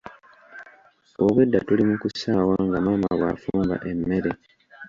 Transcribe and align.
Obwedda 1.23 1.57
tuli 1.65 1.83
mu 1.89 1.95
kusaawa 2.01 2.55
nga 2.65 2.77
maama 2.85 3.07
bw'afumba 3.19 3.75
emmere. 3.91 4.31